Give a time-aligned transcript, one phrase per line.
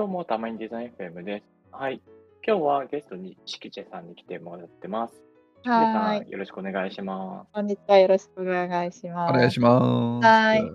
[0.00, 1.44] どうも、たまにデザイン FM です。
[1.72, 2.00] はい。
[2.42, 5.12] 今日はゲストにしきちさんに来てもらってます。
[5.12, 6.30] しきちさん、はーい。
[6.30, 7.98] よろしくお願いしまこんにちは。
[7.98, 9.30] よろしくお願いします。
[9.30, 9.78] お願いしま
[10.22, 10.26] す。
[10.26, 10.70] はーい。
[10.70, 10.72] ち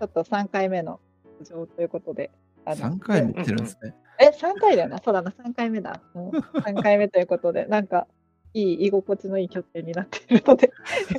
[0.00, 0.98] ょっと3回目の
[1.38, 2.32] 登場ということで。
[2.64, 3.94] あの3回も来てるんですね。
[4.18, 4.98] え、3回だよな。
[4.98, 5.30] そうだな。
[5.30, 6.00] 3回目だ。
[6.12, 8.08] もう3回目ということで、 なんか、
[8.54, 10.72] いい、居心地のいい拠点になっているので、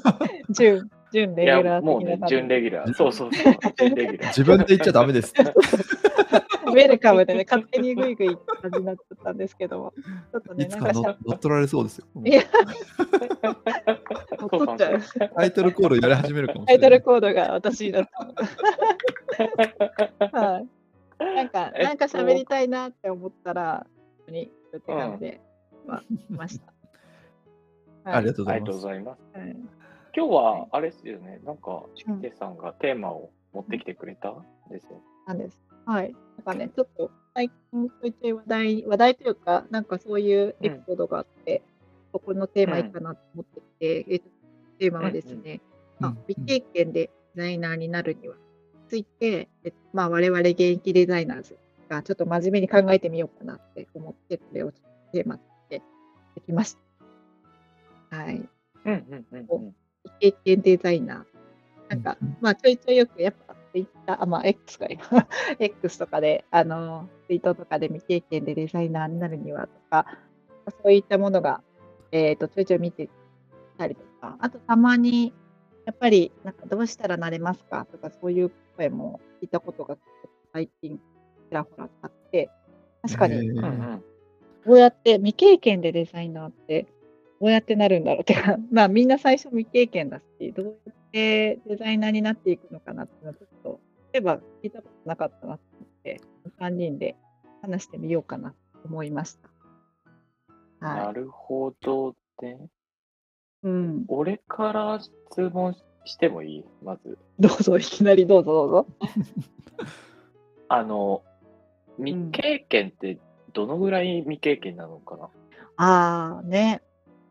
[0.52, 2.94] 準、準レギュラ、ーもうね準レギュラー。
[2.96, 4.28] そうそうそう、準レギュラー。
[4.28, 5.34] 自分で言っちゃダメです。
[6.76, 9.94] ウェルカムでね、勝手にグイグイって感じになっちゃったんですけども、
[10.32, 12.06] ちょっとね、いつか乗なんか乗っ取られそうですよ。
[12.24, 12.44] いや
[14.40, 15.02] そうかもしれない
[15.36, 17.02] タイトルコールやり始めるかもしタイトル。
[17.02, 18.08] コードが私になっ
[20.20, 20.38] た。
[20.40, 20.68] はい。
[21.20, 23.86] なんか、えっとなんか喋りたいなって思ったら、
[24.20, 25.42] ここに手紙で、
[25.86, 26.74] まあ、来ました。
[28.06, 29.22] ありがとうごありがとうざいます。
[29.34, 29.72] ございます。
[29.74, 29.86] はい
[30.18, 35.02] 今日は、あれですよね、なんか、しきちさんがテーマを持ってきてくれたんですよ。
[35.28, 35.62] なんです。
[35.86, 36.16] はい。
[36.46, 41.64] かね、ちょっと最近ちょいちょい話題、話題というか、なんかそういうエピソードがあって、
[42.14, 44.30] ここのテーマいいかなと思ってて、えっと
[44.80, 45.62] テーマはですね、
[46.00, 48.36] まあうん未経験でデザイナーになるには、
[48.88, 51.58] ついて、えまあ、我々現役デザイナーズ
[51.90, 55.82] がちょっと真面目に考えてみようかなって思って、これをテーマにして
[56.36, 56.78] できまし
[58.10, 58.18] た。
[58.18, 58.36] はい。
[58.36, 58.48] うん
[58.86, 59.76] うんうんうん。
[60.20, 61.90] 未経験デザイナー。
[61.90, 63.45] なんか、まあ、ちょいちょいよく、やっぱ、
[63.76, 65.04] ツイッター、あ、まあ、X か、今。
[65.60, 70.06] X とかで、あの、ツイートとかで未経験でデザイナーになるにはとか、
[70.82, 71.62] そういったものが、
[72.14, 73.10] えっ、と、ちょいちょい見て
[73.78, 75.34] たりとか、あと、たまに、
[75.86, 79.98] やっぱり、なんか、どうしたらなれますかとか、そういう声も聞いたことが、
[80.54, 81.02] 最近、ち
[81.52, 82.50] らほらあって、
[83.02, 83.66] 確かに、へーうん。
[83.66, 84.04] うん。
[84.66, 86.88] どうやって未経験でデザイナーって
[87.42, 93.80] どうやってなるんだろうってか、 まあみんな最初未経験だし、どうやってデザイナーになっていくのかなっていうのはちょっと、
[94.12, 96.20] 例えば聞いたことなかったなと思って、
[96.60, 97.16] 3人で
[97.62, 98.56] 話してみようかなと
[98.86, 99.50] 思いました。
[100.86, 102.70] はなるほどね。
[103.64, 103.68] い。
[103.68, 104.06] うん。
[104.10, 105.74] 俺から質問
[106.04, 106.66] してもいい？
[106.84, 107.18] まず。
[107.40, 108.88] どうぞ、いきなりどうぞどうぞ。
[110.68, 111.24] あの、
[111.98, 113.20] 未経験って
[113.54, 115.30] どのぐらい未経験なのかな？
[115.78, 116.82] ああ、ね。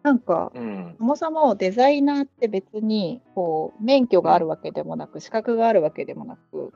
[0.05, 0.95] なんか、うん。
[0.99, 6.73] そもそもデザイナーって別に、こう、免許があるわけでもなく、資格があるわけでもなく、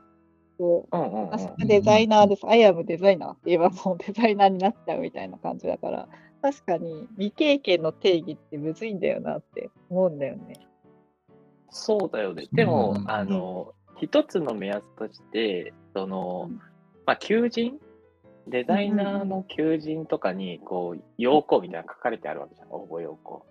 [0.57, 2.47] こう、うんうんうん私はデザイナーです。
[2.47, 6.07] アイアムデザイナーって言えばもうデザイナーになっちゃうみたいな感じだから、
[6.41, 10.55] 確かに未経験の定義ってむずいんだよなって思うんだよね。
[11.69, 12.47] そうだよね。
[12.51, 16.55] でも、うんあの、一つの目安として、その、うん
[17.05, 17.79] まあ、求人
[18.49, 22.67] デザイナーの求人とかに、こう、要項みたいなの書かれてあるわけじゃん。
[22.71, 23.45] 応募要項、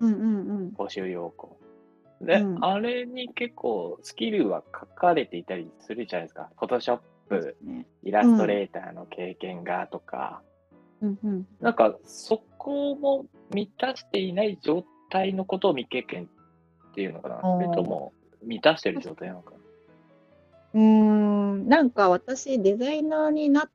[0.00, 0.74] うんうんうん。
[0.76, 1.58] 募集要項。
[2.20, 6.48] で、うんあれに結構スキルは書かれていたりするじゃないですか。
[6.58, 6.98] フォトショッ
[7.28, 10.40] プ、ねイラストレーターの経験がとか、
[11.02, 16.28] うんうん、なんかそこも満たしていない状態のことを未経験
[16.90, 17.40] っていうのかな。
[17.42, 19.56] それとも満たしてる状態なのかな。
[20.74, 23.70] うーん、なんか私、デザイナーになった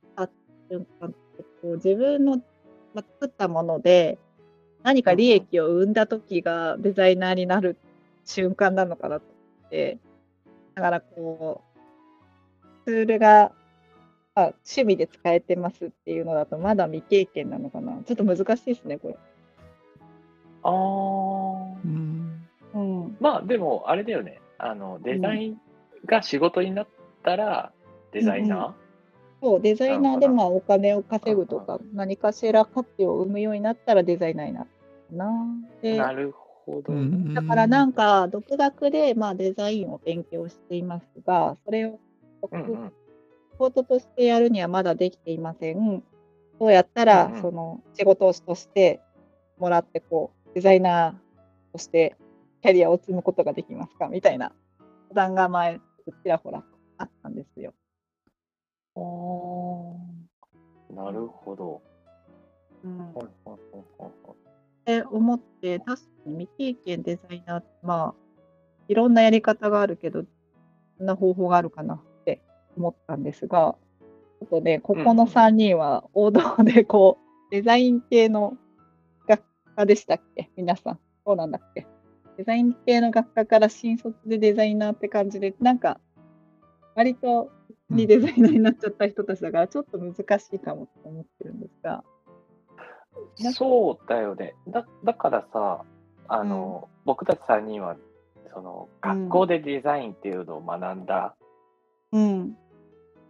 [0.72, 1.18] 瞬間こ
[1.64, 2.38] う自分の、
[2.94, 4.18] まあ、作ったもので
[4.84, 7.78] 何か利益を生んだ時がデザイナーになる
[8.26, 9.98] 瞬間なのかなと思って、
[10.76, 11.64] だからこ
[12.86, 13.52] う、ツールが、
[14.34, 18.02] あ、趣味で使えてますっていうのだとまだ未経験なのかな。
[18.06, 19.18] ちょっと難しいですね、これ。
[20.64, 23.18] あーうんうん。
[23.20, 24.40] まあでもあれだよね。
[24.58, 25.58] あのデザイン
[26.06, 26.88] が仕事になっ
[27.24, 27.72] たら
[28.12, 28.74] デザイナー、
[29.42, 34.72] そう、デザイナーでまあお金を稼ぐとうんか、何かしら価値を生むようになったらデザイナーになるか
[35.16, 35.32] な。
[35.82, 36.94] でなるほど。
[36.94, 42.00] うんだからなんか独学でまあデザインを勉強していますが、それを
[42.44, 42.50] 仕
[43.58, 46.04] 事としてやるにはまだできていません。
[46.60, 49.02] どうやったらその仕事として
[49.58, 52.16] もらってこうデザイナーとして
[52.62, 54.08] キャリアを積むことができますか？
[54.08, 54.52] みたいな
[55.10, 55.80] 相談が前
[56.24, 56.64] ちらほら
[56.98, 57.74] あったんですよ。
[58.96, 61.82] あーなるほど。
[62.84, 63.58] うんはいはいはい
[64.00, 64.12] はい
[64.82, 68.44] って思って、確かに未経験デザイナーって、まあ、
[68.88, 70.28] いろんなやり方があるけど、ど
[71.04, 72.42] んな方法があるかなって
[72.76, 73.76] 思ったんですが、
[74.40, 78.58] ちょっとね、ここの3人は王道で、こう、デザイン系の
[79.28, 79.44] 学
[79.76, 80.50] 科でしたっけ？
[80.58, 81.00] 皆さん。
[81.24, 81.86] そうなんだっけ？
[82.38, 86.00] デザイン系の学科から新卒でデザイナーって感じで、なんか、
[86.96, 87.52] 割と
[87.92, 92.04] にデザイナーになっちゃった人たちだから、ちょっと難しいかもと思ってるんですが。
[93.54, 94.56] そうだよね。
[94.68, 95.86] だだからさ、
[96.28, 97.98] あの、僕たち3人は、
[98.54, 101.36] その、うん学校でデザインっていうのを学んだ
[102.12, 102.58] うん。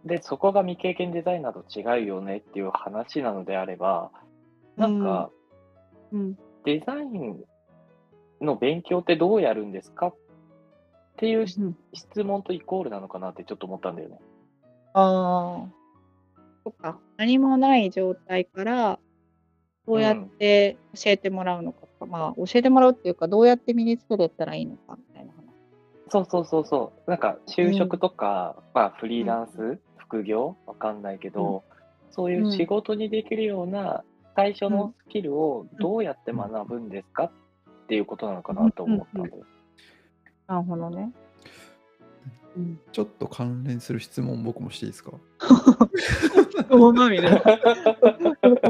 [0.04, 4.10] で、そこが未経験デザイナーと違うよねっていう話なのであれば、
[4.76, 5.30] なんか、
[6.12, 6.34] うん。
[6.64, 7.44] デザイン
[8.40, 10.14] の勉強ってどうやるんですかっ
[11.16, 14.18] ていう質問とイコールなのかなってちょっと思ったんだよね。
[14.94, 15.68] ああ。
[16.64, 16.98] そっか。
[17.16, 18.98] 何もない状態から、
[19.86, 25.42] どうやって教えてもらうのかとか、まあ、教えてもらうっていうか、どうやって身につけていったらいいのかみたいな話。
[26.08, 27.10] そうそうそうそう。
[27.10, 30.56] なんか就職とか、まあフリーランス、副業？
[30.66, 31.64] わかんないけど、
[32.10, 34.04] そういう仕事にできるような
[34.36, 37.24] 最初のスキルをどうやって学ぶんですか？
[37.24, 37.30] っ
[37.88, 39.44] ていうことなのかなと思ったんだよ。
[40.46, 41.10] なるほどね。
[42.56, 42.80] うん。
[42.92, 45.12] ちょっと関連する質問僕もしていいですか？
[46.70, 47.40] 大まみれだ。
[47.40, 47.48] こ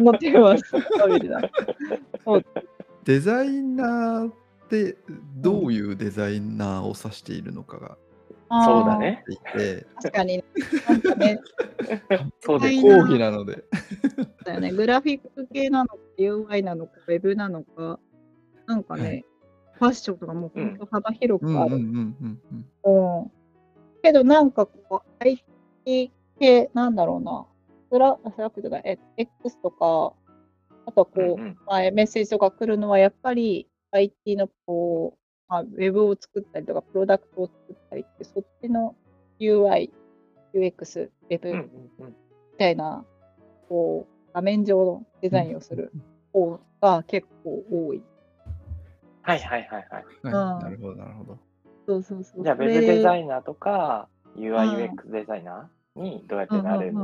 [0.00, 0.64] のテーマはす
[0.99, 1.40] ごいだ。
[3.05, 4.34] デザイナーっ
[4.69, 4.96] て
[5.37, 7.96] どういうデザイナーを指しているのかが
[8.64, 8.99] そうだ。
[8.99, 9.25] ね。
[10.02, 10.44] 確かに、
[10.88, 11.40] なんかね、
[12.40, 12.75] そうです。
[12.75, 13.64] はい講義なので、
[14.44, 14.73] だよね。
[14.73, 17.99] グラフィック系なのか、UI なのか、ウェブなのか、
[18.67, 19.25] なんかね、はい
[19.79, 21.75] ファッションとかもう本当幅広くある。
[21.76, 22.17] うん
[24.02, 27.46] けどなんかこう、IT 系、なんだろうな、
[27.90, 30.12] スラスラックとか、え X とか、
[30.87, 35.19] あとはこう、うんうんまあ、メッセージとか来るのは、やっぱり IT のこう、
[35.49, 38.96] まあ、ウェブを作ったりとか、プロダクトを作ったりって、そっちの
[39.38, 39.90] UI、
[40.55, 42.16] UX、ウェブうんみうんうん
[42.58, 43.05] たいな、
[43.69, 45.93] こう、画面上のデザインをする
[46.32, 48.02] 方が結構多い。
[49.22, 50.00] はいはいはいはい。
[50.00, 51.38] はい、うんなるほど、なるほど。
[52.43, 56.94] じゃあ、ウェブデザイナーとか、UI、UX デザイナーにどうやってなれる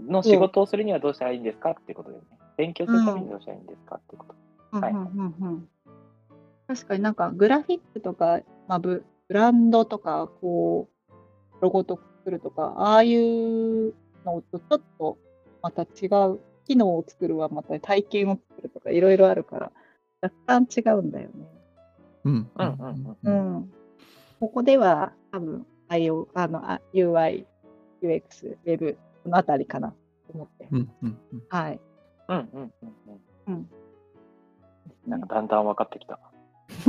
[0.00, 2.22] の仕事をするにはどうしたらいいんですかっていうことでね。
[2.56, 4.26] 勉強するためにどうしたらいいんですかっていうこ
[4.70, 4.76] と。
[4.80, 4.92] はい
[6.66, 13.94] 確かになんかグラフィックとか、まあ、ブブランドとかこうロゴとか作るとかああいう
[14.24, 15.18] のとちょっと
[15.62, 19.72] また違う機能を作るはまた体験を作るとかいろいろあるから
[20.20, 21.34] 若干違うんだよね。
[22.24, 22.50] うん。
[22.54, 22.66] うん。
[22.66, 23.16] うん。
[23.24, 23.30] うん。
[23.30, 23.72] ううんん、
[24.40, 27.44] ここでは多分 IO あのあ UI、
[28.02, 29.96] UX、Web このあたりかなと
[30.34, 30.68] 思って。
[30.70, 31.80] うんうんうんはい。
[32.28, 32.72] うんうんうん
[33.46, 33.54] うん。
[33.54, 33.70] うん
[35.06, 36.18] なんかだんだん分かってきた。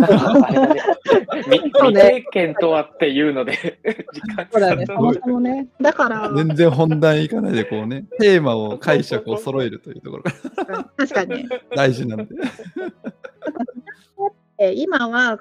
[1.50, 3.80] 未経験とはっていうので、
[4.12, 5.68] 時間そうだよね、そもかかるそもね。
[5.80, 11.50] だから、全然本題いかないで、こうね、 テーマを解釈を揃えるというところが確かにね。
[11.76, 12.36] 大事なんで。
[14.58, 15.40] え今は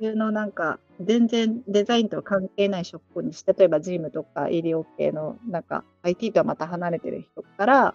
[0.00, 7.94] 普通のなんか全然デザインとは関係ない職種にして例えばジムとか医療系のなんか IT とはまた離れてる人から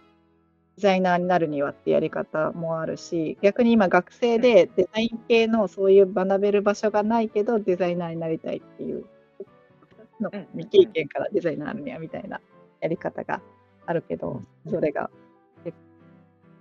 [0.78, 9.06] デザイナーになるにはってやり方もあるし逆に今学生でデザイン系のそういう学べる場所がないけどデザイナーになりたいっていう
[9.40, 10.48] 2つのうん。
[10.60, 12.42] 未経験からデザイナーにはみたいな
[12.82, 13.42] やり方が
[13.86, 15.10] あるけどそれが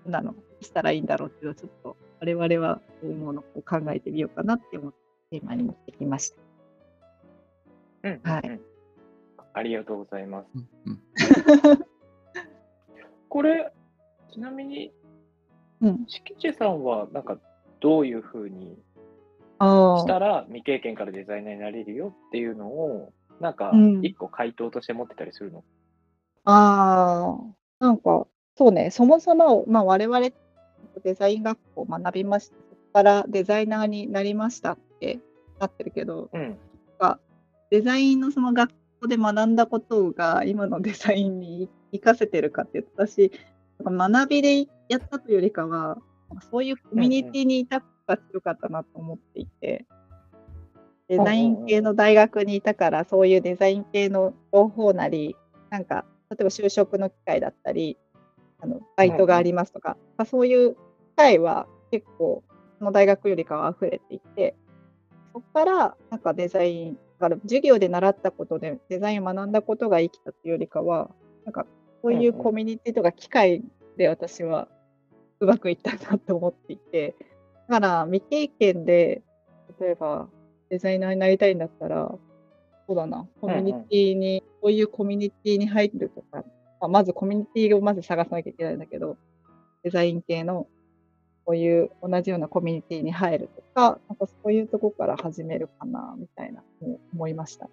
[0.07, 0.35] なの？
[0.61, 5.02] したらいいんだろうっていうのはちょっと我々はどう思うのかを考えてみようかなって思って
[5.33, 6.37] テーマに持ってきました。
[8.05, 8.61] うんはいうん。
[9.55, 10.47] ありがとうございます。
[10.55, 11.01] うんうん。
[13.31, 13.73] これ、
[14.31, 14.93] ちなみに、
[15.81, 17.39] うん、敷地さんは、なんか、
[17.81, 18.79] どういうふうに
[19.59, 25.65] あしたら未経験からデザイナーになれるよっていうのを、なんかうん、一個回答として持ってたりするの、
[26.45, 30.21] あー、なんか、そうね、そもそも、まあ、我々
[31.03, 32.57] デザイン学校を学びました。
[32.57, 34.73] そこからデザイナーになりました。
[34.73, 35.19] って
[35.59, 36.59] なってるけど、うん。
[37.73, 43.33] デザインのその学校で学んだことが今のデザインに活かせてるかっていうと私
[43.83, 45.97] 学びでやったというよりかは
[46.51, 49.87] そういうコミュニティにいた方が強かったなと思っていて、
[51.09, 55.35] デザイン系の大学にいたからそういうデザイン系の情報なり
[55.71, 57.97] なんか例えば就職の機会だったり
[58.61, 60.79] あのバイトがありますとか、まあそういう機
[61.17, 62.45] 会は結構
[62.79, 64.55] その大学よりかは溢れていて
[65.33, 71.11] そこからなんかデザインだから授業で習ったことでデザインを学んだことが生きたというよりかは
[71.45, 71.67] なんか
[72.03, 73.63] そういうコミュニティとか機会
[73.97, 74.69] で私は
[75.41, 77.15] うまくいったなと思っていて。
[77.69, 79.23] だから未経験で
[79.81, 80.29] 例えば
[80.69, 82.13] デザイナーになりたいんだったら
[82.87, 83.27] そうだな。
[83.41, 86.45] コミュニティに、そういうコミュニティに入るとか、
[86.81, 89.17] まあ、まずコミュニティをまず探さなきゃいけないんだけど
[89.85, 90.67] デザイン系の
[91.45, 96.63] こういう同じようなコミュニティに入るとか、なんかそういうとこから始めるかな、みたいな
[97.15, 97.69] 思いました。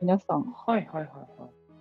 [0.00, 1.08] 皆さん、はいはいはいはい。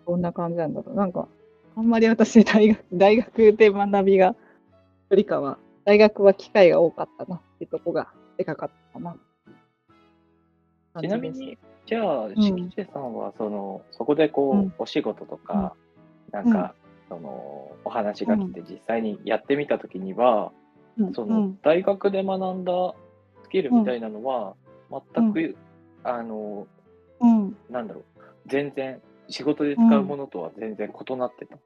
[0.06, 0.96] どんな感じなんだろう。
[0.96, 1.28] なんか、
[1.76, 4.36] あんまり私、大学大学で学びが、よ
[5.12, 9.16] りかは、大学は機会が多かったなっていうとこがでかかったかな。
[11.02, 15.76] ちなみに、じゃあ、んしきちさんは、その、そこでこう、うんお仕事とか、
[16.32, 16.76] なんか、
[17.12, 20.54] その、お話が来て実際にやってみたときには、
[20.98, 21.14] うん。
[21.14, 22.72] そうのん、大学で学んだ
[23.44, 24.56] スキルみたいなのは、
[25.14, 25.58] 全く、
[26.06, 26.68] あの、
[27.20, 28.04] うん、なんだろう、
[28.48, 31.58] 全然、仕事で使うものとは全然異なってた。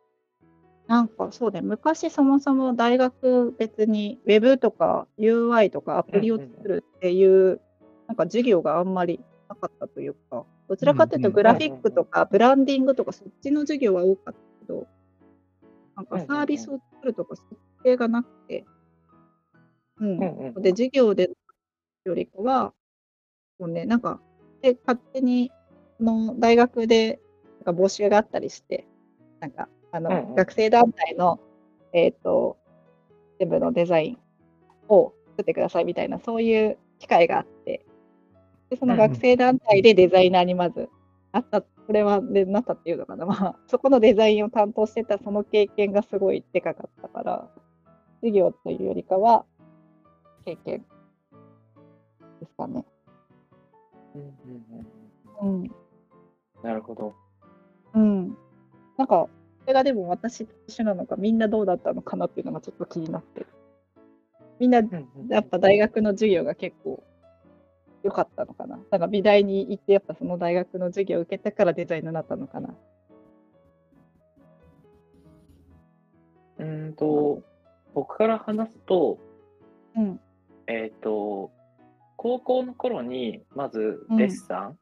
[0.87, 7.61] なんかそうね、昔そもそも大学別に Web とか UI とかアプリを作るっていう、
[8.07, 11.33] なんか授業があんまりなかったというか、どちらかというとうんうん。
[11.33, 14.87] グラフィックとかブランディングとかそっちの授業は多かったけど、
[15.95, 18.65] なんかサービスを作るとかそっち系がなくて、
[19.99, 20.17] うん。
[20.17, 21.29] うんうんで、授業で
[22.03, 22.73] よりかは、
[23.59, 24.19] もうね、なんか、
[24.61, 25.51] で、勝手に、
[25.97, 27.19] その大学で、
[27.65, 28.85] なんか募集があったりして、
[29.39, 30.35] なんか、あの、うんうん。
[30.35, 31.39] 学生団体の、
[31.93, 32.57] えっ、と、
[33.39, 34.17] 全部のデザイン
[34.87, 37.85] を作ってくださいみたいな、そういう機会があって、
[38.69, 40.89] で、その学生団体でデザイナーにまず
[41.31, 47.51] なった、これはでなったっていうのかな、 まあ、そこのデザインを担当してたその経験がすごいでかかったから、
[48.21, 49.45] 授業というよりかは、
[50.45, 50.85] 経験
[52.39, 52.85] ですかね。
[54.15, 54.35] うんうん
[55.41, 55.71] うんうん。
[56.63, 57.13] なるほど。
[57.93, 58.37] うん。
[58.97, 59.27] なんか、
[59.61, 63.47] それがでも私と一緒なのか、みんなどうだったのかなっていうのがちょっと気になってる。
[64.59, 64.81] みんな、
[65.29, 67.03] やっぱ大学の授業が結構
[68.05, 68.79] 良かったのかな。
[68.91, 72.69] なんか美大に行って、やっぱその大学の授業を受けたからデザイナーになったのかな。
[76.59, 77.41] うーんと、
[77.95, 79.17] 僕から話すと、
[79.95, 80.19] うん。
[80.67, 81.51] えっ、と、
[82.15, 84.77] 高校の頃に、まずデッサン、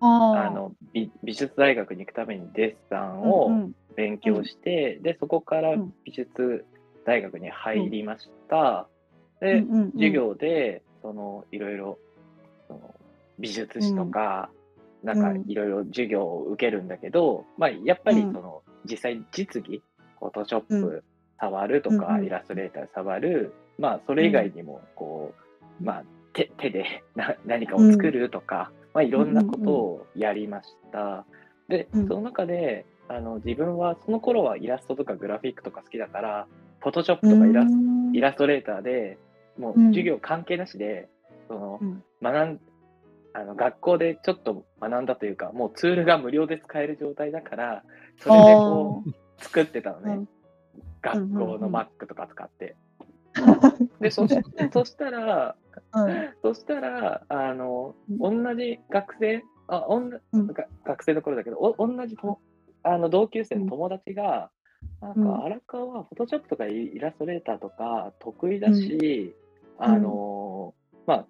[0.00, 6.66] ああの美美術大学に行くためにデッサンうんをうん勉強して、で、そこからうん美術
[7.06, 8.88] 大学に入りました。
[9.40, 11.98] で、うんうんうん授業で、その、いろいろ、
[13.38, 14.50] 美術史とか、
[15.02, 15.44] なんかうん。
[15.46, 18.32] いろいろ授業を受けるんだけど、まあ、やっぱりうん。
[18.32, 19.82] その、実際実技、
[20.18, 21.04] フォトショッうプ
[21.40, 22.26] 触るとか、うんうん。
[22.26, 25.34] イラストレーター触る、まあ、それ以外にも、こ
[25.80, 31.24] う、まあ、手手で な何かを作るとか、まあ、いろんなことをやりました。
[31.68, 36.46] で、うんその中で、あの自分はその頃はイラストとかグラフィックとか好きだから、
[36.80, 39.18] フォトショップとかイラストイラストレーターで
[39.58, 39.86] もううん。
[39.88, 41.08] 授業関係なしで、
[41.48, 42.02] そのうん。
[42.22, 42.60] 学ん
[43.36, 47.82] あの学校でちょっと学んだというかもうツールが無料で使える状態だから
[48.22, 50.28] それでこう作ってたのね、うん。
[51.02, 52.76] 学校の Mac とか使って。
[54.00, 54.38] でそし
[54.72, 55.56] そしたら
[55.94, 56.14] うん。
[56.42, 60.10] そしたらあのう同じ学生あおん。
[60.10, 62.38] なうんが学生の頃だけどお同じと
[62.84, 64.50] あの同級生の友達が、
[65.00, 65.24] なんうん。
[65.24, 69.34] か荒川はフォトショップとかイイラストレーターとか得意だし、
[69.78, 70.74] あの
[71.06, 71.26] まあ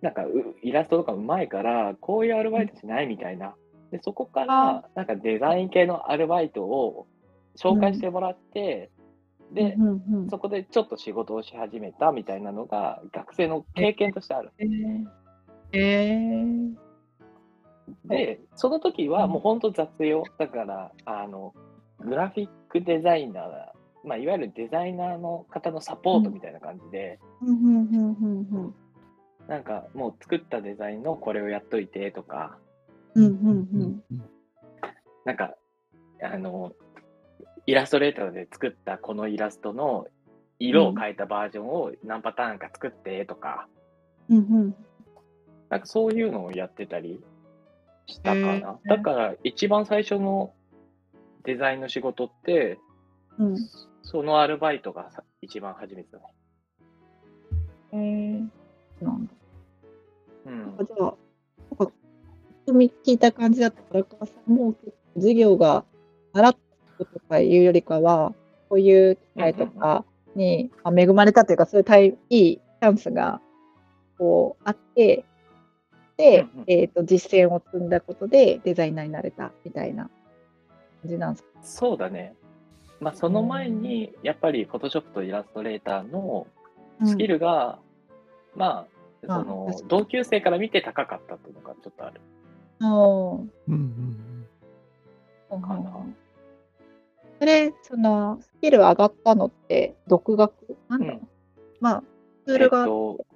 [0.00, 3.54] なんかうイラストとかうまいからこういうアルバイトしないみたいな。
[3.90, 7.06] でそこからなんかデザイン系のアルバイトを
[7.56, 8.90] 紹介してもらって、
[9.52, 14.52] で、うんうんそこでちょっと仕事をし始めたみたいなのが学生の経験としてある。
[14.58, 15.06] えー。
[15.72, 16.88] えー。
[18.04, 20.24] で、その時はもう本当雑用。
[20.38, 21.54] だから、あの、
[22.00, 23.46] グラフィックデザイナー、
[24.04, 27.18] まあ、いわゆるデザイナーの方のサポートみたいな感じで、
[29.48, 32.58] なんかもう作ったデザインのこれをやっといてとか、
[33.14, 34.22] うんうんうん。
[35.24, 35.54] なんか、
[36.22, 36.72] あの、
[37.66, 40.06] イラストレーターで作ったこのイラストの
[40.58, 43.68] 色を変えたバージョンを何パターンか作ってとか、
[44.28, 44.76] うんうん。
[45.70, 47.20] なんかそういうのをやってたり
[48.06, 48.52] したかな。
[48.52, 48.76] へー。
[48.84, 50.52] だから一番最初の
[51.44, 52.78] デザインの仕事って、
[53.38, 53.56] うん。
[54.02, 56.24] そのアルバイトがさ一番初めてだね。
[57.92, 58.48] えー
[59.00, 59.32] なんだ
[60.48, 61.14] うんあじゃあ、
[61.78, 61.92] なんか、
[62.66, 64.74] 聞いた感じだったら、荒川さんも
[65.14, 65.84] 授業が
[66.32, 66.58] 習った
[66.98, 68.34] こととかいうよりかは、
[68.68, 73.40] こういう機会とかに、まあ恵まれたというか、そういうタイいいチャンスが
[74.18, 75.24] こうあって、
[76.16, 80.10] で、うんうんえっと実践を積んだことでデザイナーになれたみたいな
[81.02, 81.48] 感じなんですか？
[81.62, 82.34] そうだね。
[83.00, 86.48] まあその前にやっぱり Photoshop とイラストレーターの
[87.04, 87.78] スキルが、
[88.56, 92.20] まあそあの同級生から見て高かったっていうのがちょっとある。
[92.80, 93.48] うんうん
[95.50, 95.62] うん。
[95.62, 96.06] かな。
[97.40, 100.76] それ、その、スキル上がったのって、独学？
[100.88, 101.28] なんだろう、うん。
[101.80, 102.02] まあ、
[102.46, 103.26] ツールが、えっと、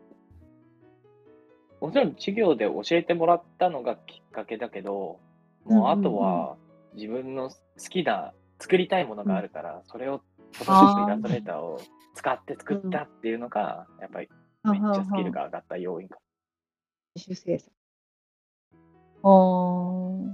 [1.81, 5.19] もちろん授業で教えてもらったのがきっかけだけど、
[5.65, 6.57] もうあとは
[6.95, 7.57] 自分の好
[7.91, 10.21] きな作りたいものがあるから、それを
[10.53, 11.81] Photoshop イラストレーターを
[12.15, 14.29] 使って作ったっていうのが、やっぱり
[14.65, 16.19] めっちゃスキルが上がった要因か。
[17.17, 17.73] 自主制作。
[19.25, 20.27] あー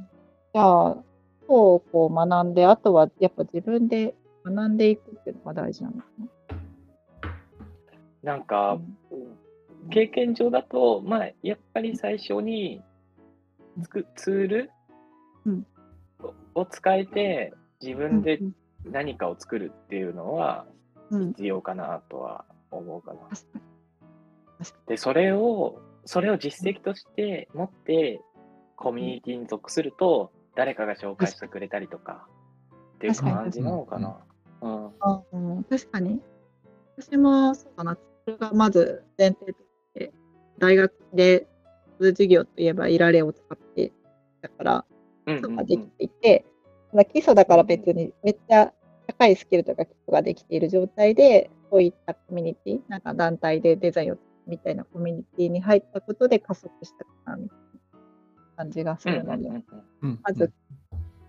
[0.54, 6.04] じゃあ、基礎をこう学んで、あとはやっぱ自分で学んでいくっていうのが大事なのか
[8.22, 8.32] な。
[8.34, 8.78] なんか、
[9.90, 12.82] 経験上だと、まあ、やっぱり最初に
[13.82, 14.70] つくツール
[15.46, 15.66] うん
[16.54, 18.54] を使えて、自分でうん
[18.84, 20.66] 何かを作るっていうのは
[21.10, 23.20] うん、必要かなとは思うかな。
[23.30, 23.77] 確かに。
[24.86, 28.20] で、それを、それを実績として持って、
[28.76, 32.26] コミュニティに属すると、誰かが紹介してくれたりとか、
[32.96, 34.18] っていう確かに感じなのかな。
[34.62, 34.86] うん。
[35.00, 36.20] あうん、確かに。
[36.96, 40.12] 私もそうだな、それがまず前提として、
[40.58, 41.46] 大学で
[42.00, 43.92] 授業といえばイラレを使って
[44.42, 44.84] だから、
[45.26, 46.44] うんうん基礎ができていて、
[46.90, 48.72] ただ基礎だから別にめっちゃ
[49.06, 54.16] 高いスキルとか基礎ができている状態で、そういったコミュニティ、なんか団体でデザインを
[54.48, 57.64] みたいなコミュニティに入ったことで加速したかなみたいな
[58.56, 59.64] 感じがすうんるので、うんうん
[60.02, 60.52] うんまず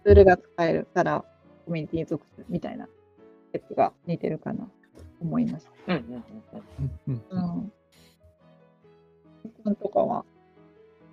[0.06, 1.26] ツールが使えるから
[1.66, 2.88] コミュニティに属するみたいな
[3.52, 4.70] 説が似てるかなと
[5.20, 5.94] 思いました。
[5.94, 6.24] うんうんうん
[7.08, 7.72] うんうんうんうん。
[9.64, 10.26] 君とかは、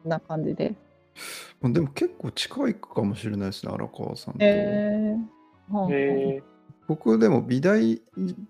[0.03, 0.75] こんな感じで。
[1.61, 4.45] まあでも結構近いかもしれないですね、荒川さんと。
[4.45, 5.75] えー。
[5.75, 6.43] はあ。
[6.87, 8.49] 僕でも美大うん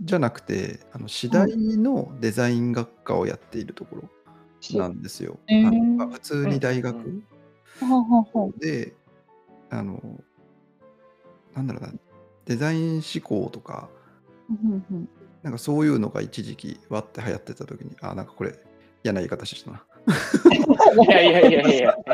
[0.00, 5.38] じゃなくて、あの次第のデザイン学科をやっているところなんですよ。
[5.48, 7.22] あのまあ普通に大学
[8.58, 8.94] で、
[9.70, 10.00] あの、
[11.54, 11.92] なんだろうな、
[12.46, 13.88] デザイン思考とか、
[15.42, 18.58] なんかそういうのが一時期わって流行ってた時に、あ、なんかこれ
[19.04, 19.84] 嫌な言い方したな。
[20.06, 21.94] いやいやいやいや。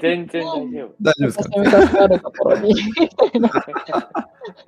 [0.00, 0.94] 全然大丈夫。
[1.00, 1.48] 大丈夫ですか。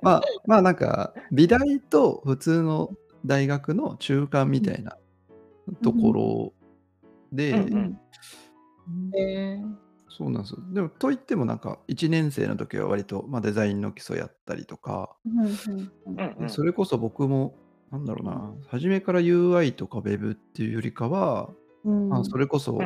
[0.01, 2.91] まあ、まあなんか、美大と普通の
[3.25, 4.97] 大学の中間みたいな
[5.83, 6.53] ところ
[7.31, 7.99] で、うんうん
[9.15, 10.57] えーそうなんですよ。
[10.73, 17.53] でも、といってもなんか、1年生の時は割と、まあ、デザインの基礎やったりとか、うんうんうんうんうんそれこそ僕も、
[17.91, 21.49] なんだろうな、初めから UI とか Web っていうよりかは、
[21.85, 22.09] うん。
[22.09, 22.79] まあ、それこそ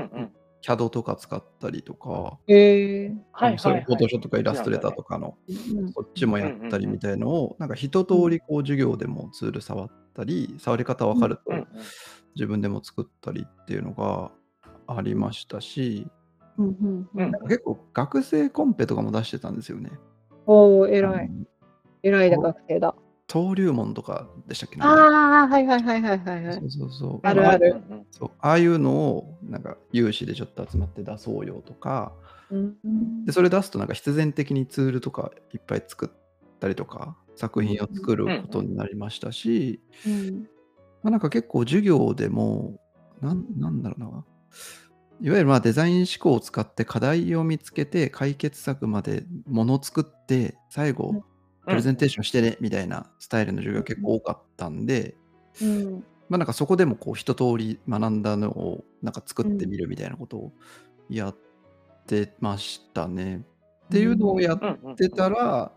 [0.62, 3.18] CAD とか使ったりとか、えー。
[3.32, 4.08] はいそれはいはい。
[4.08, 11.52] Photoshop とかイラストレーターとかの、うんこっちもやったりみたいのを、なんか一通りこう授業でもツール触ったり、触り方わかると
[12.36, 14.32] 自分でも作ったりっていうのが
[14.88, 16.08] ありましたし、
[16.58, 19.90] うんうん結構学生コンペとかも出してたんですよね。
[20.46, 21.32] おー、偉い。
[22.04, 22.96] 偉いだ学生だ。
[23.34, 24.76] 登竜門とかでしたっけ？
[24.76, 26.46] ねああ、はいはいはいはいはい。
[26.46, 26.65] はいそ。
[26.65, 27.20] うそうそう。
[27.24, 27.82] あるある。
[28.12, 32.12] そうああいうのをなんか有志でちょっと集まって出そうよとか。
[32.52, 33.26] うん。
[33.26, 40.48] でそれ出すとなんか必然的にツールとかいっぱい作ったりとか作品を作ることになりましたし、うん。
[41.04, 42.80] まあ、なんか結構授業でも
[43.22, 44.26] なんなんだろうな。
[45.24, 51.22] いわゆるまあデザイン思考を使って課題を見つけて解決策までものを作って最後うん
[51.65, 55.15] プレゼンテーションしてねみたいなスタイルの授業が結構多かったんで、
[55.62, 56.04] うん。
[56.30, 60.54] まあなんかそこでもこう一通り学んだのをなんか作ってみるみたいなことを
[61.10, 61.36] やっ
[62.08, 63.43] てましたね。
[63.86, 65.71] っていうのをやってたら、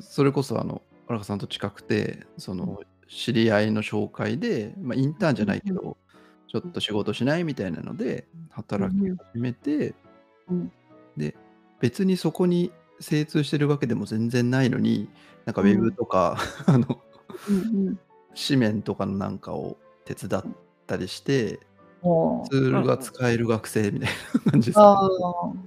[0.00, 5.98] それこそあの荒川さんと近くてその知り合いの紹介で、まあ、インターンじゃないけど、
[6.48, 9.94] ちょっと仕事しないみたいなので働き始めて、
[10.48, 10.72] うん。
[11.16, 11.36] で
[11.78, 15.08] 別にそこに精通してるわけでも全然ないのに
[15.44, 15.72] なんかウうん。
[15.72, 16.36] ェブとか、
[16.66, 16.86] あの
[17.48, 17.98] うんうん。
[18.34, 20.44] 紙面とかのなんかを手伝っ
[20.86, 21.60] たりして、
[22.02, 22.48] おー。
[22.48, 24.08] ツールが使える学生みたい
[24.46, 25.64] な感じです、あね。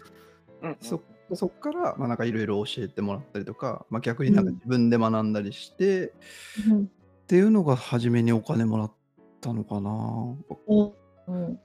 [0.61, 0.77] うんうん。
[0.81, 1.01] そ
[1.33, 6.83] そっから、まあ、なんかいろいろ教えてもらったりとか、まあ、逆になんか自分で学んだりして、ーうん。
[6.83, 6.87] っ
[7.27, 8.91] ていうのが初めにお金もらっ
[9.41, 9.89] たのかな。
[10.67, 10.93] うん
[11.27, 11.53] うん。
[11.53, 11.57] っ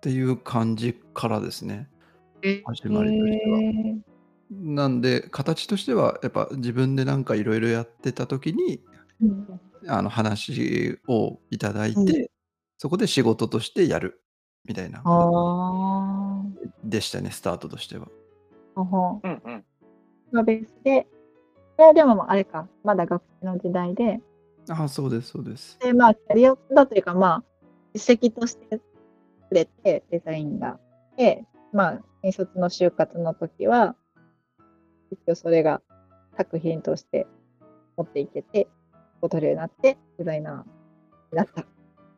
[0.00, 1.88] ていう感じからですね。
[2.42, 3.60] え始まりとしては。
[3.60, 4.13] え
[4.50, 9.60] なんで形としてはやっぱ自分でなんかいろいろやってた時にーうん。
[9.86, 12.26] あの話をいただいて、うん。
[12.78, 14.22] そこで仕事としてやる
[14.64, 15.02] みたいな。
[15.04, 16.42] あ
[16.82, 18.08] でしたねスタートとしては。
[18.76, 19.64] あ、はうんうん。
[20.32, 21.06] がベースで、
[21.76, 24.20] それはでもあれか、まだ学生の時代で、
[24.68, 25.78] ああそうですそうです。
[25.80, 27.44] で、まあ、キャリアだというか、まあ、
[27.92, 28.82] 実績としてく
[29.52, 30.78] れて、デザインが。
[31.16, 33.94] で、まあ、新卒の就活の時は、
[35.14, 35.80] 一応それが
[36.36, 37.26] 作品として
[37.96, 38.68] 持っていけて、
[39.20, 40.64] 取れるようになって、デザイナーに
[41.32, 41.64] なった。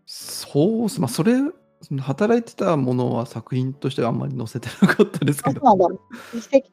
[0.07, 1.35] そうまあそれ
[1.83, 5.67] その働いてたものは作品としてはあんまり載せてなかったですあ、けど。
[5.67, 6.01] そうなんだ。
[6.33, 6.65] 実績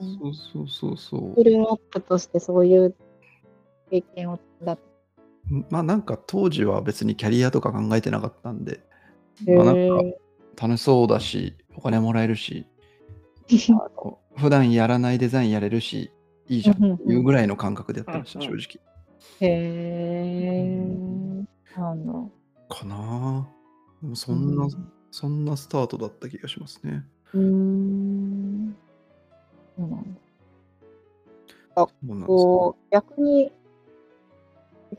[0.00, 2.94] そうそうそうそういろいろあったとして、そういう
[3.90, 4.78] 経験をだっ
[5.70, 8.80] まあなんか当時は別にキャリアとか考えてなかったんで
[9.46, 10.18] まあなんかへ
[10.60, 12.66] 楽しそうだし、お金もらえるし、
[14.38, 16.12] 普段やらないデザインやれるし、
[16.48, 18.80] いいじゃんっていうぐらいの感覚でやってました、正直。
[19.40, 22.12] へーなんだ。
[22.68, 27.02] かなぁでもそんな、うんそんなスタートだった気がしますね。
[27.32, 28.76] うーん。
[29.76, 30.20] そうなんだ。
[31.74, 33.50] そうなんですこう、逆に、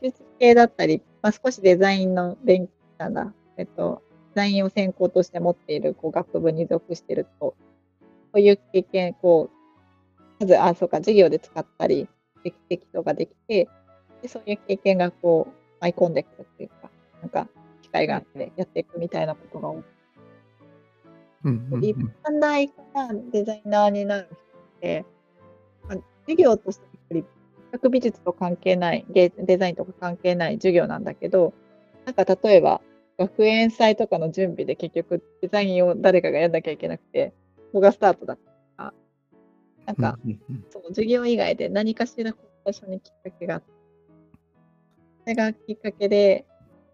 [0.02, 4.02] 美術系だったり、まあ、少しデザインの勉なんだ、えっと、
[4.34, 7.56] デザインを専攻として持っているこう学部に属していると、こ
[8.34, 12.08] ういう経験、こう、まず、あ、そうか、授業で使ったり、
[12.42, 13.68] できてきとかできて、
[14.22, 16.90] で、そういう経験がこう、舞い込んでくるっていうか、
[17.20, 17.48] なんか、
[17.82, 19.84] 機会があってやっていくみたいなことが多く
[21.44, 21.84] うんうんうん。
[21.84, 24.36] 一般大からデザイナーになる人っ
[24.80, 25.04] て、
[25.88, 27.24] まあ授業としてやっぱり
[27.72, 31.52] 全く美術と関係ない、芸デザインとか関係ない授業なんだけど、
[32.04, 32.80] なんか例えば
[33.18, 37.32] 学園祭とかの準備で結局デザインを誰かがやんなきゃいけなくて、
[37.72, 38.94] ここがスタートだったとか、
[39.86, 40.18] なんか
[40.70, 43.68] その授業以外で何かしら最初にきっかけがあって、
[45.22, 46.46] それがきっかけで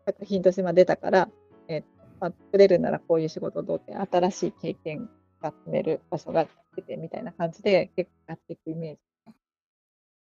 [0.04, 1.28] 作品としてまあ出たから、
[1.68, 1.84] えー
[2.20, 5.08] まあ、作れるならこういう仕事どうって新しい経験
[5.40, 9.00] が集める場所が出てみたいな感じで結構やっていくイメージ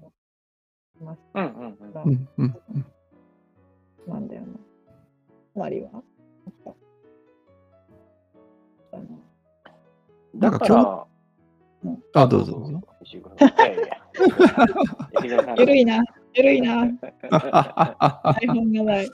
[0.00, 0.10] があ
[1.00, 1.20] ります。
[1.34, 2.02] うんうんうん。
[2.04, 2.86] うんうんうん
[4.06, 4.48] なんだよな。
[5.52, 5.90] つまりは？
[8.92, 9.02] あの
[10.38, 11.06] なんかだから、
[12.22, 12.82] あ、どうぞどうぞ。
[15.58, 16.02] ゆるいな、
[16.34, 16.88] ゆるいな、
[17.30, 19.10] あ 台本がない。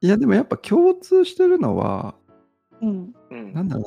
[0.00, 2.14] いや、でもやっぱ共通してるのは、
[2.80, 3.14] うん。
[3.30, 3.82] うんなんだろ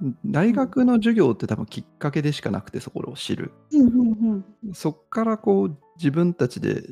[0.00, 3.52] うな、大学の授業って多分きっかけでしかなくて、そこを知る。
[3.72, 4.74] うんうんうん。
[4.74, 6.82] そっからこう自分たちで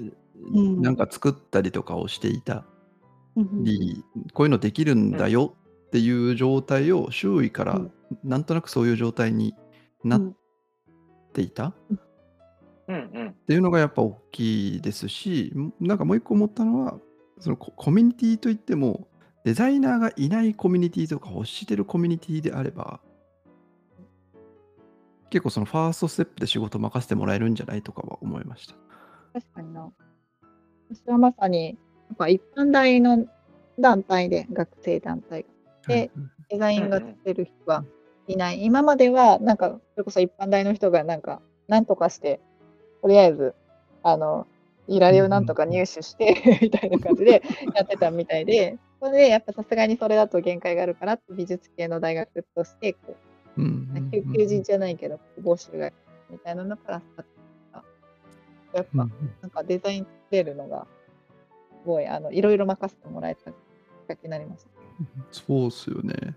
[0.52, 2.64] んなんか作ったりとかをしていた
[3.36, 5.54] うんうんり、こういうのできるんだよ
[5.86, 9.54] っていう状態を周囲からうんなんとなくそういう状態に
[10.04, 10.34] なうんっ
[11.32, 11.68] ていた？
[11.68, 11.74] っ
[12.88, 13.34] うんうん。
[13.46, 16.98] ていうのがやっぱ大きいですし、もなんかもう一個思ったのは、
[17.40, 19.08] そのココミュニティといっても、
[19.44, 23.00] デザイナーがいないコミュニティとか欲してるコミュニティであれば、
[25.30, 28.74] 結構そのファーストステップで仕事任せてもらえるんじゃないとかは思いました。
[29.32, 29.90] 確かにな。
[30.90, 31.76] 私はまさに、
[32.08, 33.26] なんか一般大の
[33.78, 35.44] 団体で、学生団体
[35.86, 36.10] が、で
[36.50, 37.84] デザインが作れる人が
[38.26, 38.64] いない。
[38.64, 42.40] 今までは、なんか、それこそ一般大の人が、なんか、なんとかして、
[43.02, 43.54] とりあえず、
[44.02, 44.46] あの、
[44.86, 47.42] 依頼をなんとか入手して、 みたいな感じで
[47.74, 53.16] やってたみたいで、それで、やっぱさすがにそれだと限界があるから美術系の大学として、こ
[53.56, 55.90] う、うんうん人じゃないけど、募集が
[56.30, 57.82] みたいなのからスタートし
[58.72, 58.78] た。
[58.78, 59.08] やっぱ、
[59.42, 60.86] なんかデザイン作れるのが、
[61.82, 63.56] すごい、あの、いろいろ任せてもらえたきっ
[64.08, 64.70] かけになりました。
[65.30, 66.34] そうっすよね。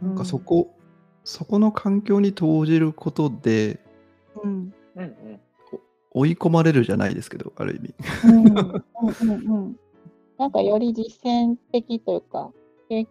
[0.00, 0.74] なんかうんそこ、
[1.24, 3.80] そこの環境に投じることで
[4.42, 4.74] うん。
[4.96, 5.40] うんうん。
[6.14, 7.94] 追い込まれるじゃないですけど、ある意味。
[8.24, 8.46] うん。
[8.46, 8.84] うん
[9.20, 9.76] うんうん。
[10.38, 12.50] なんかより実践的というか、
[12.90, 13.04] え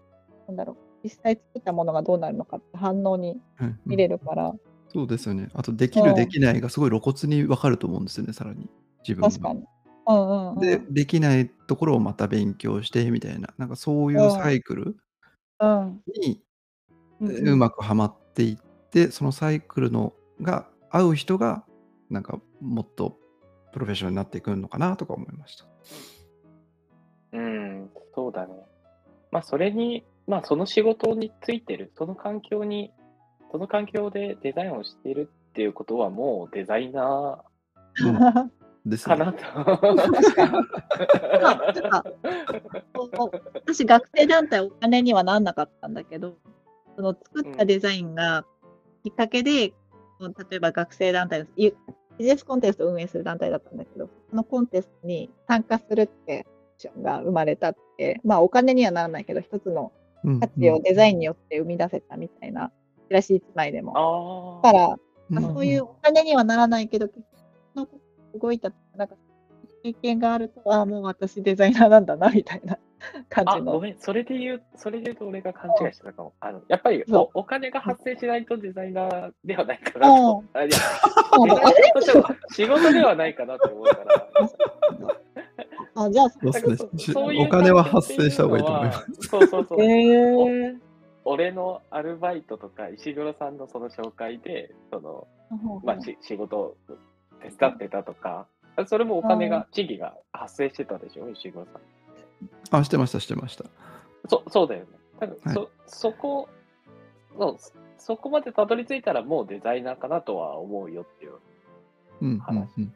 [0.47, 4.53] なんだろう、実際作ったものがどうなるのかって反応にうん見れるから、
[4.93, 5.49] そうですよね。
[5.53, 8.69] あと、できる、うんできないがすごい露骨に分かると思うんですよね、さらに。
[9.07, 9.29] 自分が。
[9.29, 9.63] 確かに。
[10.07, 10.59] うんうんうん。
[10.59, 14.97] で、できないところをまた勉強してみたいな、なんかそういうサイクル
[15.61, 16.01] うん。
[16.21, 16.43] に
[17.21, 21.63] うんうんうまくはまっていって、そのサイクルのが合う人が、
[22.09, 23.17] なんかもっと
[23.71, 25.65] プロフェッショナルになっていくのかなとか思いました。
[27.33, 28.53] うん、そうだね。
[29.31, 32.91] まあ、それに、まあ、その仕事についてる、その環境に、
[33.51, 37.43] その環境でデザインをしているっていうことは、もうデザイナ
[38.85, 39.15] ですね。
[39.15, 39.39] ーかなと。
[43.65, 46.37] 私、学生団体お金にはなんなかったんだけど、
[46.95, 48.45] その作ったデザインが
[49.03, 49.69] きっかけで、
[50.19, 51.73] こう例えば学生団体のジ
[52.19, 59.91] ネスコンテストを運営する団体だったんだけど、そのコンテストに参加するってオプションが生まれたって、まあお金にはならないけど、一つの
[60.23, 62.71] うん価値をデザインによって生み出せたみたいな、
[63.07, 64.61] チラシ一枚でも。
[64.63, 65.43] だから、うん。
[65.43, 67.25] まあそういうお金にはならないけど、結
[67.75, 67.89] 局
[68.39, 69.15] 動いた、なんか
[69.83, 72.77] 経験があると、ああ、もう私デザイナーなんだな、みたいな
[73.29, 73.73] 感あ、じの。
[73.73, 76.33] ごめん、それで言う、それで言うと俺が勘違いしてたかも。
[76.39, 80.43] あのやっぱりそうおお金が発生しないとデザイナーではないかなと。
[80.53, 80.87] あいや、デザ
[81.45, 84.27] イナーとしては仕事ではないかなと思うから。
[86.03, 89.05] あじゃあ、そそうですねお金は発生した方がいいと思います。
[89.13, 89.27] す。
[89.27, 89.81] そうそうそう。
[89.81, 90.75] え
[91.23, 95.27] 俺のアルバイトとか石黒さんのその紹介で、その、
[95.83, 96.77] まあ、し仕事を
[97.41, 98.47] 手伝ってたとか、
[98.87, 101.81] それもお金が、賃金が発生してたでしょ、石黒さん。
[102.71, 103.65] あ、してました、してました。
[104.27, 104.87] そそうだよね。
[105.19, 106.49] 多分そ、そこ
[107.37, 107.57] そう、
[107.97, 111.33] そこまでたどり着いたらもうデザイナーかなとは思うよっていう。
[112.21, 112.85] うんうん話うん。
[112.85, 112.91] な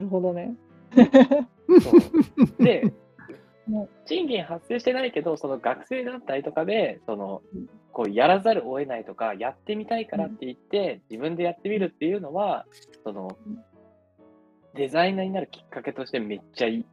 [0.00, 0.54] るほどね。
[2.58, 2.92] で
[3.66, 12.66] も、賃金発生してないけど、その学生団体とかで、そのうんこうやらざるを得ないとか、やってみたいからって言って、自分でやってみるっていうのは、
[13.04, 13.64] そのうん
[14.74, 16.84] デザイナーになるきっかけとしてめっちゃいい。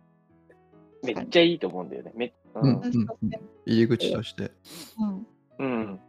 [1.03, 2.13] めっちゃいいと思うんだよね。
[2.15, 4.51] めううんん確かにね入り口として。
[4.99, 5.27] うん。
[5.59, 5.99] うん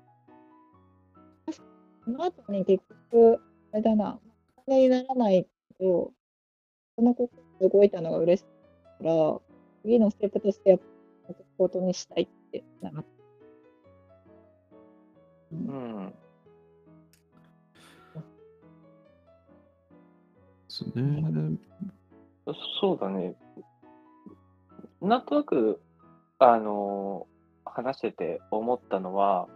[2.05, 3.41] その後に結局、
[3.73, 4.21] あれだな、
[4.57, 5.47] お金にならない
[5.79, 6.13] けど、
[6.97, 8.47] その心が動いたのが嬉し
[9.01, 9.41] いから、
[9.83, 10.85] 次のステップとしてやっぱ
[11.33, 13.05] 仕事にしたいってなった。
[15.53, 16.15] うんで
[20.69, 21.59] すね。
[22.47, 23.35] そそうだね。
[25.05, 25.81] なんとなく、
[26.39, 27.27] あの
[27.65, 29.49] 話してて思ったのは、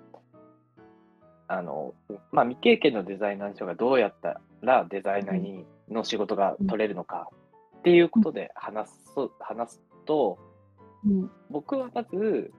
[1.48, 1.94] あの、
[2.30, 7.28] まあ、未経験のデザイナーの人がどうやったらデザイナーにの仕事が取れるのか
[7.78, 8.94] っていうことで話す
[9.40, 10.38] 話すと、
[11.06, 11.30] うん。
[11.50, 12.52] 僕はまず、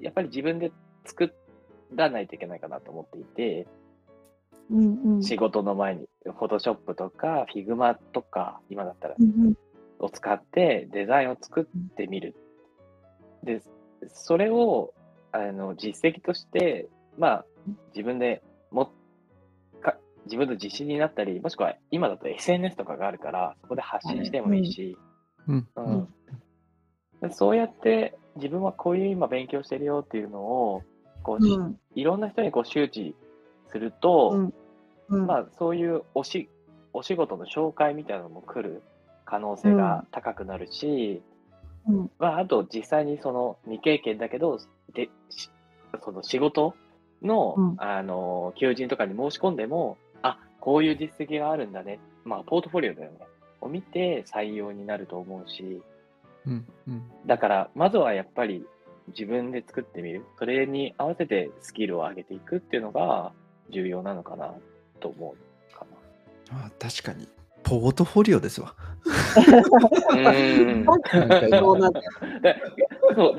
[0.00, 0.72] やっぱり自分で
[1.04, 1.34] 作
[1.94, 3.66] らないといけないかなと思っていて、
[4.70, 5.22] うんうん。
[5.22, 9.16] 仕事の前に、フォトショップとか、フィグマとか、今だったら
[10.04, 11.64] を使ってデザインを作っ
[11.96, 12.34] てみる。
[13.42, 13.62] で、
[14.08, 14.92] それを
[15.32, 16.88] あの実績として、
[17.18, 17.44] まあ、
[17.94, 18.92] 自分でも
[19.82, 24.96] か、自分の自信になったり、もしくは今だと SNS とかがあるから、そこで発信してもいいし、
[25.46, 26.08] うん。
[27.32, 30.82] そうやって自分はこういう今勉強してるよっていうのを、
[31.22, 31.78] こううん。
[31.94, 33.14] いろんな人にこう周知
[33.70, 34.54] すると、うん。
[35.08, 35.26] うん。
[35.26, 36.48] まあ、そういうおし
[36.92, 38.82] お仕事の紹介みたいなのも来る
[39.24, 41.22] 可能性が高くなるし、
[41.88, 42.10] うん。
[42.18, 44.58] まあ、あと実際にその未経験だけど
[44.94, 45.50] でし
[46.02, 46.74] その仕事
[47.22, 47.74] の,、うん。
[47.78, 53.18] あの求人とかに申し込んでもあこういう実績があるんだね、まあ、ポートフォリオだよね。
[53.60, 55.82] を見て採用になると思うし。
[56.46, 57.02] うんうん。
[57.26, 58.66] だからまずはやっぱり
[59.08, 60.24] 自分で作ってみる。
[60.38, 63.32] それに合わせてスキルを上げていくっていうのが
[63.70, 64.54] 重要なのかな
[65.00, 65.34] と思
[65.72, 65.86] うか
[66.50, 66.66] な。
[66.66, 67.28] あ確かに。
[67.64, 68.74] ポートフォリオですわ。
[70.14, 71.10] うんなんか
[71.58, 72.56] そうなんだよで
[73.14, 73.36] そう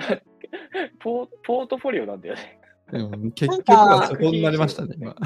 [1.00, 2.60] ポポートフォリオなんだよね。
[2.92, 5.16] うん結局はそこになりましたね、今。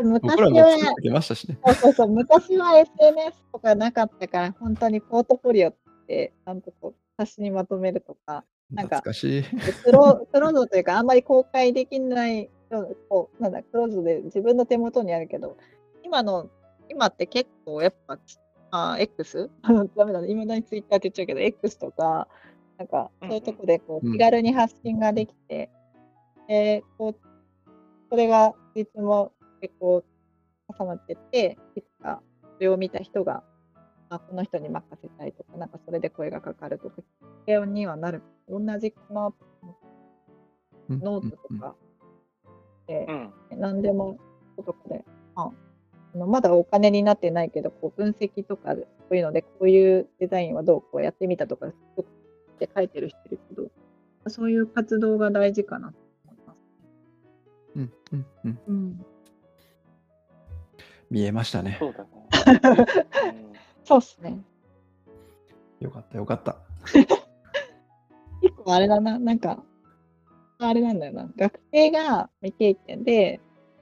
[0.00, 1.58] 昔はってきましたしね。
[1.64, 5.74] そうそうそう、昔は SNS とかなかったから、本当にポートフォリオっ
[6.06, 9.42] て、ちゃんとこう、冊子にまとめるとか、なんか懐かしい。
[9.84, 12.50] クロクローというか、あんまり公開できない、
[13.08, 15.56] こうなんだ、クローズドで自分の手元にあるけど、
[16.04, 16.48] 今の、
[16.88, 18.18] 今って結構やっぱ、
[18.70, 19.50] あ、X?
[19.96, 22.28] ダメだね、いまだにツイッターって言っちゃうけど、X とか、
[22.76, 25.70] なんか、そういうとこでこうんう気軽に発信ができて、
[26.46, 27.70] で、こう、
[28.10, 30.04] それがいつも結構
[30.78, 32.22] 重なってって、いつか
[32.54, 33.42] それを見た人が、
[34.10, 37.02] あ、この人に任せたいとか、なんかそれで声がかかるとか、
[37.66, 38.22] にはなる。
[38.48, 39.88] 同じかなと思って
[40.90, 41.54] うんノートと
[42.88, 43.06] かで
[43.52, 44.18] う、ん何でも
[44.56, 45.04] とかで、
[45.36, 45.50] あ
[46.14, 51.74] あのまだお金になってないけど、こう分析とか、そういうので、こういうデザインはどうこうやってみたとかっ
[52.58, 53.68] て書いてる人いるけど、
[54.28, 56.58] そういう活動が大事かなと思います。
[57.76, 59.06] うんうんうんうん、
[61.10, 61.76] 見えましたね。
[61.78, 62.08] そうだね。
[63.84, 64.38] そうっすね。
[65.80, 66.56] よかったよかった。
[68.42, 69.62] 一個あれだな、なんか、
[70.60, 73.40] あれなんだよな、学生が未経験で、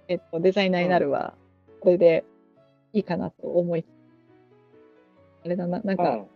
[0.09, 1.35] えっと、デザイナーになるは、
[1.81, 2.25] これで
[2.93, 3.85] いいかなと思い、
[5.45, 6.27] あれだな、なんか、うん。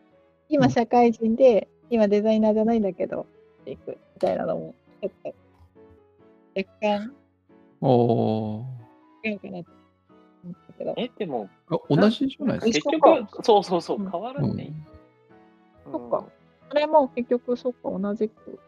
[0.48, 3.26] 今社会人で、今デザイナーじゃないんだけど、
[3.66, 5.34] いくみたいなのも、ちょっと、
[6.56, 7.12] 若干
[7.82, 8.64] おー。
[9.24, 9.70] 違うかなと
[10.44, 12.90] 思ったけど、え、でも、あ同じじゃないですか？
[12.92, 14.10] 局、そうそうそう、か。
[14.12, 14.86] 変わらうん。
[15.92, 16.24] そっか。
[16.70, 18.58] それも結局、そっか、同じく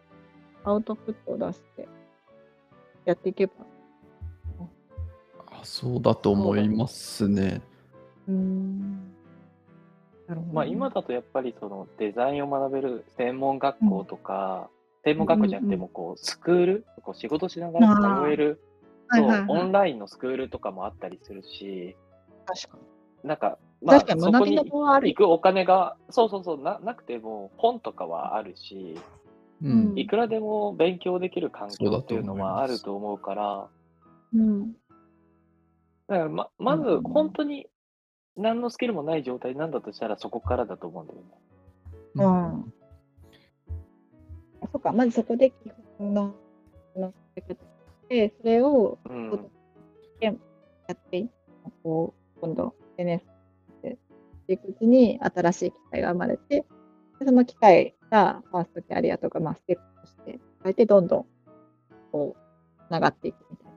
[0.65, 1.89] アウトプットを出して
[3.05, 3.53] やっていけば。
[5.51, 7.61] あそうだと思いますね。
[8.29, 9.13] うーん。
[10.27, 10.51] なるほどね。
[10.53, 14.71] まあ、今だとやっぱりそのデザインを学べる専門学校とか、
[15.05, 18.61] 専門学校じゃなくてもこうスクール、こう仕事しながら通える、
[19.11, 21.97] そうはいはいはいオンラインのスクールとかもあったりするし、
[22.47, 22.79] 確か
[23.23, 23.29] に。
[23.29, 28.97] なんか、まあ、確かに学ある行くお金が、そうそうそうな、なくても本とかはあるし、
[29.63, 29.99] うん。
[29.99, 33.69] いくらでも勉強できる環境っていうのはあると思うから、
[34.35, 34.73] うん。
[34.73, 34.77] だ
[36.09, 37.67] からままずうん本当に
[38.37, 41.27] 何のスキルもない状態なんだとしたらそこからだと思うんだよね。
[42.15, 42.29] う
[42.69, 42.73] ん
[44.71, 45.55] そっか、まずそこで基
[45.99, 46.35] 本の、
[46.97, 47.13] の
[48.09, 49.51] で、それをうん。
[50.21, 50.33] や
[50.93, 51.29] ってい
[51.83, 53.25] こう、今度、SNS
[53.83, 53.99] で
[54.49, 56.65] いくうちに新しい機会が生まれて、
[57.23, 61.27] でその機会がファーストキャリアとか、まあ、ステップとして変えて、どんどん
[62.11, 63.73] こう、つながっていくみたいな。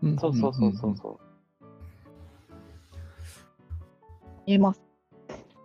[0.00, 1.20] うんそうそうそうそううんそ
[4.46, 4.82] 見えます。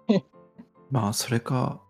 [0.92, 1.82] まあそれか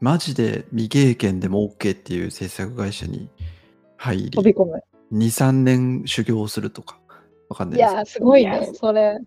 [0.00, 3.30] マジで未経験でも OK っていう制作会社に
[3.96, 4.82] 入り飛び込む。
[5.12, 7.00] 23年修行するとか
[7.48, 9.18] わかんないですいやー、すごいね、それ。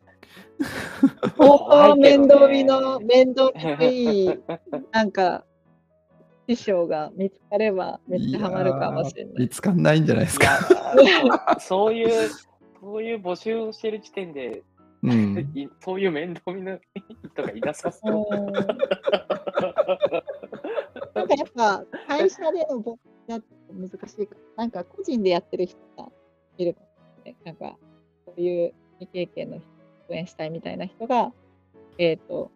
[1.38, 4.40] 相 怖当面倒見の、面倒見のいい、
[4.92, 5.46] なんか、
[6.48, 9.34] 師匠が見つかれば、めっちゃハマるかもしれない。
[9.38, 10.48] 見つかんないんじゃないですか。
[10.48, 12.30] ーそういう、
[12.82, 14.64] そういう募集をしてる時点で、
[15.02, 16.82] うん、いそういう面倒見のいい
[17.34, 18.36] 人がいなさそう。
[18.36, 18.54] うん
[21.14, 26.10] なんかやっぱ会社での募集だと難しいから、なんか個人でやってる人が
[26.58, 26.88] いるかも
[27.24, 27.38] しれない。
[27.46, 27.78] なんか
[28.26, 29.79] そういう未経験の人
[30.10, 31.32] 応援したいみたいな人が、
[31.98, 32.52] えっ、と、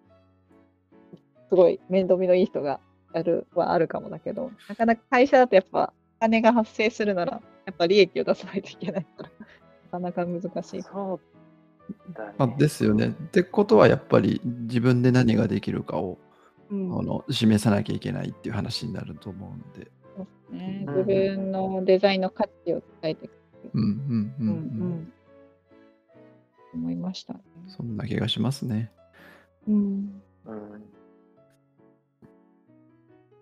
[1.49, 2.79] すごい面倒見のいい人が
[3.13, 9.29] やるはあるかもだけど、なかなか会社だとやっぱお金が発生するなら、やっぱ利益を出さないといけないから、
[9.99, 10.81] なかなか難しい。
[10.81, 11.19] そ
[12.09, 12.33] うだね。
[12.37, 13.09] あですよね。
[13.09, 16.17] ってことはやっぱり自分で何ができるかを、
[16.71, 19.91] うんあの示さなきゃいけないっていう話になると思うので。
[20.15, 20.85] そうですね。
[20.87, 23.31] うん自分のデザインの価値を伝えていく。
[23.73, 23.89] うんうん
[24.39, 24.81] うんううんん。
[24.81, 25.13] うん。
[26.73, 27.39] 思いましたね。
[27.67, 28.91] そんな気がしますね。
[29.67, 30.21] うん。
[30.45, 30.83] うん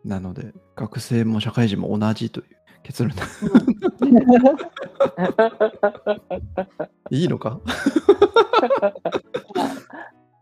[0.03, 2.45] なので学生も社会人も同じという
[2.81, 3.13] 結論
[7.11, 7.61] いいのか？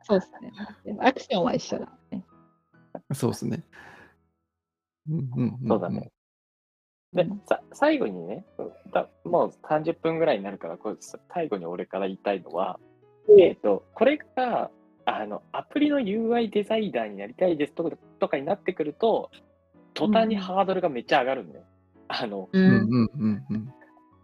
[0.03, 0.31] そうです
[0.85, 0.97] ね。
[1.01, 2.23] アクションは一緒だね。
[3.13, 3.65] そうですね。
[5.09, 6.09] うんうんんんそうだね。
[7.13, 8.45] でうん、さ最後にね、
[8.93, 10.95] だもう30分ぐらいになるから、これ
[11.33, 12.79] 最後に俺から言いたいのは、
[13.39, 14.69] えっ、と、これが、
[15.05, 19.31] あの、アプリの UI デザイナーになりたいですとかとかになってくると、
[19.93, 21.65] 途端にハードルがめっちゃ上がるんだよ。
[22.07, 22.59] あの、う。
[22.59, 23.73] うんうんんうん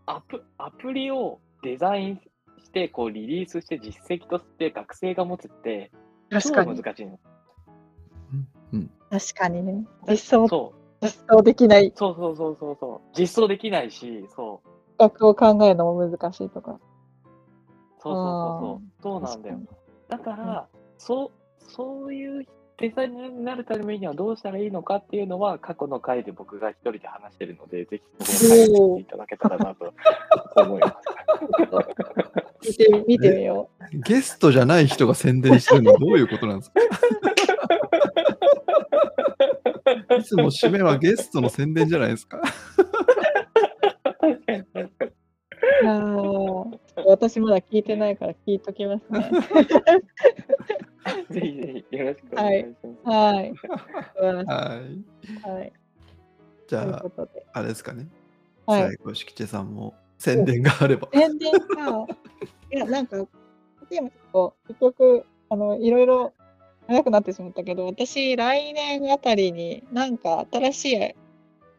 [0.07, 2.15] アプアプリをデザイン
[2.63, 5.91] して、こうリリースして実績として学生が持つって、
[6.29, 6.75] 超確かに。
[6.75, 7.19] 難しいの。
[9.09, 9.85] 確かにね。
[10.07, 10.84] 実装、そう。
[11.05, 13.19] 実装できないそうそうそうそうそう。
[13.19, 14.69] 実装できないし、そう。
[14.97, 16.79] 企画を考えるのも難しいとか。
[17.99, 19.19] そうそうそうそう。
[19.19, 19.59] そうなんだよ。
[20.09, 21.31] だから、そう、
[21.71, 22.45] そういう
[22.77, 29.93] デザイナーになるためにはどうしたらいいのかっていうのは、過去の回で僕が一人で話してるので、ぜひその回を聞いていただけたらなと
[30.61, 30.95] 思います。
[32.67, 33.69] 見て見てみよ
[34.07, 36.79] ゲストじゃない人が宣伝してるのはどういうことなんですか？
[40.19, 42.41] いつも締めはゲストの宣伝じゃないですか。
[45.83, 49.29] あー私まだ聞いてないから聞いときますね。
[51.29, 52.99] ぜひぜひよろしくお願いします。
[53.09, 53.35] はい。
[53.35, 53.53] はい。
[54.33, 54.35] い
[55.41, 55.73] はい。
[56.67, 57.05] じゃあ。
[57.53, 58.07] あれですかね。
[58.65, 61.07] はい最後、敷地さんも宣伝があれば。
[61.13, 62.07] 宣伝か。
[62.71, 63.17] いや、なんか、
[63.89, 66.33] でもちょっと、結局、あの、いろいろ
[66.87, 71.15] 長くなってしまったけど、私、来年あたりになんか新しい、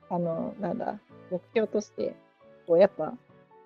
[0.09, 0.99] あの、なんだ、
[1.31, 2.14] 目標として、
[2.66, 3.14] こう、やっぱ、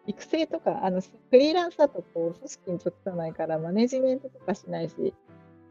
[0.06, 5.14] 育成とか、あの、フリーランスだと、こう、組織に属さないから、マネジメントとかしないし、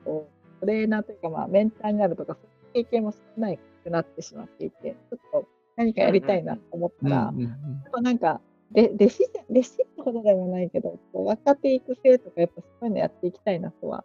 [0.06, 0.28] こ
[0.58, 2.40] う、トレーナーというか、まあ、メンターになるとか、そ
[2.76, 14.04] ういう経験も少ないくなってしまっていて、ちょっと何かやりたいなと思ったら、うんうんうんやっぱなんか、で弟子弟子ってほどでもないけど、こう若手育成とか、やっぱそういうのやっていきたいなとは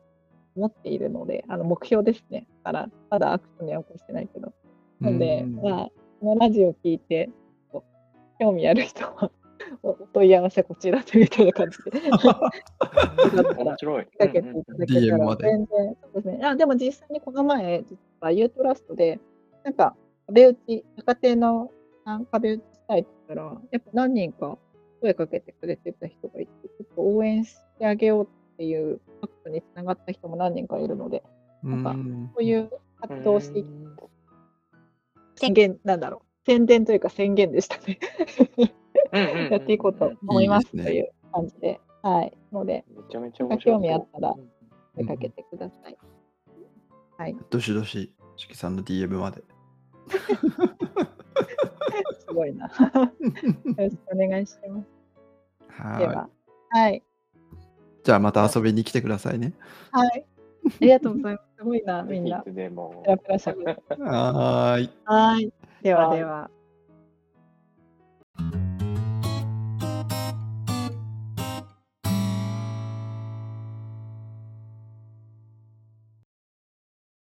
[0.56, 2.46] 思っているので、あの目標ですね。
[2.64, 4.52] だから、まだアクションには起こしてないけど。
[5.00, 5.88] なので、うんまあ、
[6.20, 7.30] このラジオを聞いて、
[8.38, 9.30] 興味ある人は、
[9.82, 11.90] おお問い合わせこちらでみたいな感じで、
[13.58, 14.06] 面白い。
[14.06, 16.40] かけていただけた全然、そうですね。
[16.44, 19.20] あでも実際にこの前、実は U トラストで、
[19.64, 21.70] なんか壁打ち、若手の
[22.04, 24.58] あ壁打ちしたいって言ったら、やっぱ何人か
[25.00, 31.22] 声かけてくれてた人がいて、ちょっと応援してあげようっていうアクトにつながった人も何人かいるので、
[31.64, 33.96] うんなんかうんこういう活動をしていきうん
[35.36, 37.98] 宣言、なんだろう、宣伝というか宣言でしたね。
[39.12, 42.36] うんうんうんやっていこうと思いますという感じで、はい。
[42.52, 43.76] ので、めちゃめちゃ面白い。
[43.76, 44.50] 興味あったらうん
[44.94, 45.98] 声かけてください。
[47.16, 47.36] はい。
[47.50, 49.42] どしどし、敷地さんの DM まで。
[52.20, 52.66] すごいな。
[52.66, 52.72] よ
[53.76, 55.98] ろしくお願いします。
[55.98, 56.30] ではは、
[56.70, 57.02] はい。
[58.04, 58.06] い。
[58.06, 59.54] じゃあまた遊びに来てくださいね。
[59.90, 60.24] はい。
[60.64, 61.44] ありがとうございます。
[61.58, 62.38] すごいな、みんな。
[62.38, 63.82] いつでもペラペラしゃべる。
[64.04, 64.90] はーい。
[65.04, 65.52] はい。
[65.82, 66.50] ではでは。